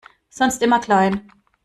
Sonst 0.31 0.63
immer 0.63 0.79
klein! 0.79 1.29